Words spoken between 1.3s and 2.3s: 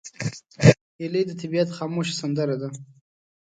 طبیعت خاموشه